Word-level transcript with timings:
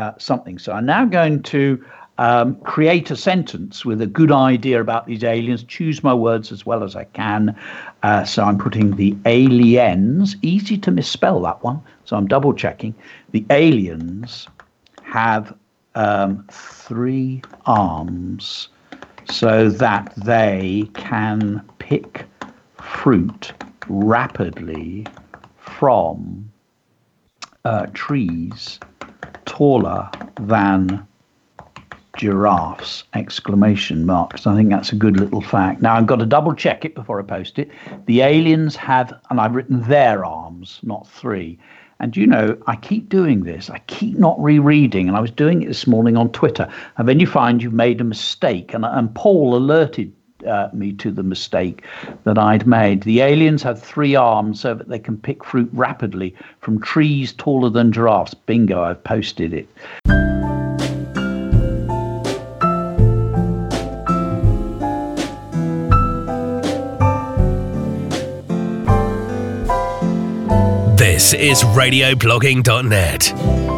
uh, 0.00 0.14
something. 0.18 0.58
So 0.58 0.72
I'm 0.72 0.86
now 0.86 1.04
going 1.04 1.42
to 1.42 1.84
um, 2.16 2.56
create 2.60 3.10
a 3.10 3.16
sentence 3.16 3.84
with 3.84 4.00
a 4.00 4.06
good 4.06 4.32
idea 4.32 4.80
about 4.80 5.06
these 5.06 5.22
aliens, 5.22 5.62
choose 5.64 6.02
my 6.02 6.14
words 6.14 6.50
as 6.52 6.64
well 6.64 6.82
as 6.82 6.96
I 6.96 7.04
can. 7.04 7.54
Uh, 8.02 8.24
so 8.24 8.44
I'm 8.44 8.56
putting 8.56 8.96
the 8.96 9.14
aliens, 9.26 10.36
easy 10.42 10.78
to 10.78 10.90
misspell 10.90 11.40
that 11.42 11.62
one. 11.62 11.82
So 12.04 12.16
I'm 12.16 12.26
double 12.26 12.54
checking. 12.54 12.94
The 13.32 13.44
aliens 13.50 14.48
have 15.02 15.54
um, 15.94 16.46
three 16.50 17.42
arms 17.66 18.68
so 19.26 19.68
that 19.68 20.12
they 20.16 20.88
can 20.94 21.62
pick 21.78 22.24
fruit 22.78 23.52
rapidly 23.88 25.06
from 25.58 26.50
uh, 27.64 27.86
trees 27.92 28.78
taller 29.60 30.08
than 30.40 31.06
giraffes 32.16 33.04
exclamation 33.12 34.06
marks 34.06 34.46
i 34.46 34.56
think 34.56 34.70
that's 34.70 34.90
a 34.90 34.96
good 34.96 35.18
little 35.18 35.42
fact 35.42 35.82
now 35.82 35.94
i've 35.94 36.06
got 36.06 36.16
to 36.16 36.24
double 36.24 36.54
check 36.54 36.82
it 36.86 36.94
before 36.94 37.20
i 37.20 37.22
post 37.22 37.58
it 37.58 37.70
the 38.06 38.22
aliens 38.22 38.74
have 38.74 39.12
and 39.28 39.38
i've 39.38 39.54
written 39.54 39.82
their 39.82 40.24
arms 40.24 40.80
not 40.82 41.06
three 41.06 41.58
and 42.02 42.16
you 42.16 42.26
know, 42.26 42.56
I 42.66 42.76
keep 42.76 43.10
doing 43.10 43.42
this. 43.42 43.68
I 43.68 43.78
keep 43.80 44.16
not 44.16 44.42
rereading. 44.42 45.06
And 45.06 45.18
I 45.18 45.20
was 45.20 45.30
doing 45.30 45.62
it 45.62 45.66
this 45.66 45.86
morning 45.86 46.16
on 46.16 46.32
Twitter. 46.32 46.66
And 46.96 47.06
then 47.06 47.20
you 47.20 47.26
find 47.26 47.62
you've 47.62 47.74
made 47.74 48.00
a 48.00 48.04
mistake. 48.04 48.72
And, 48.72 48.86
and 48.86 49.14
Paul 49.14 49.54
alerted 49.54 50.10
uh, 50.46 50.68
me 50.72 50.92
to 50.94 51.10
the 51.10 51.22
mistake 51.22 51.84
that 52.24 52.38
I'd 52.38 52.66
made. 52.66 53.02
The 53.02 53.20
aliens 53.20 53.62
have 53.62 53.82
three 53.82 54.14
arms 54.14 54.60
so 54.60 54.74
that 54.74 54.88
they 54.88 54.98
can 54.98 55.16
pick 55.16 55.44
fruit 55.44 55.70
rapidly 55.72 56.34
from 56.60 56.80
trees 56.80 57.32
taller 57.32 57.70
than 57.70 57.92
giraffes. 57.92 58.34
Bingo, 58.34 58.82
I've 58.82 59.02
posted 59.04 59.54
it. 59.54 59.68
This 70.96 71.34
is 71.34 71.62
radioblogging.net. 71.62 73.69